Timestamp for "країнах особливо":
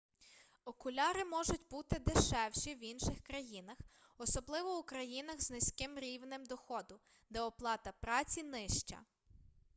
3.21-4.79